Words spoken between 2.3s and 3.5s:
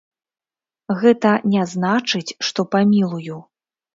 што памілую.